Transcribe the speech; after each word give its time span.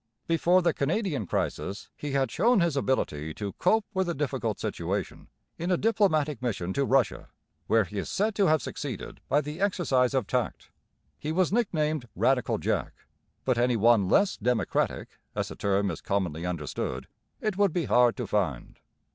Before 0.25 0.63
the 0.63 0.73
Canadian 0.73 1.27
crisis 1.27 1.91
he 1.95 2.13
had 2.13 2.31
shown 2.31 2.59
his 2.59 2.75
ability 2.75 3.35
to 3.35 3.53
cope 3.59 3.85
with 3.93 4.09
a 4.09 4.15
difficult 4.15 4.59
situation 4.59 5.27
in 5.59 5.69
a 5.69 5.77
diplomatic 5.77 6.41
mission 6.41 6.73
to 6.73 6.85
Russia, 6.85 7.29
where 7.67 7.83
he 7.83 7.99
is 7.99 8.09
said 8.09 8.33
to 8.33 8.47
have 8.47 8.63
succeeded 8.63 9.21
by 9.29 9.41
the 9.41 9.59
exercise 9.61 10.15
of 10.15 10.25
tact. 10.25 10.71
He 11.19 11.31
was 11.31 11.51
nicknamed 11.53 12.09
'Radical 12.15 12.57
Jack,' 12.57 13.05
but 13.45 13.59
any 13.59 13.77
one 13.77 14.09
less 14.09 14.37
'democratic,' 14.37 15.19
as 15.35 15.49
the 15.49 15.55
term 15.55 15.91
is 15.91 16.01
commonly 16.01 16.47
understood, 16.47 17.07
it 17.39 17.55
would 17.55 17.71
be 17.71 17.85
hard 17.85 18.17
to 18.17 18.25
find. 18.25 18.79